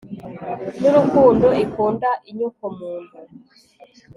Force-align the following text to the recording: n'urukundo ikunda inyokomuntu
n'urukundo 0.79 1.47
ikunda 1.63 2.09
inyokomuntu 2.29 2.87